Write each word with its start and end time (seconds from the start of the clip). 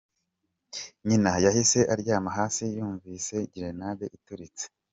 Nyina 1.07 1.31
yahise 1.45 1.79
aryama 1.93 2.29
hasi 2.37 2.63
yumvise 2.75 3.35
grenade 3.53 4.05
ituritse. 4.17 4.65